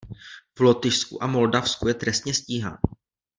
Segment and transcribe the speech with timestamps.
[0.55, 2.77] V Lotyšsku a Moldavsku je trestně stíhán.